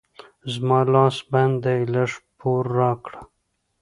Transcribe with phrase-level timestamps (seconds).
[0.53, 3.21] زما لاس بند دی؛ لږ پور راکړه.